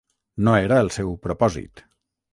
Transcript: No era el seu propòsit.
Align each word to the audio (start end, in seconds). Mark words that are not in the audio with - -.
No 0.47 0.55
era 0.61 0.79
el 0.85 0.89
seu 0.97 1.13
propòsit. 1.27 1.89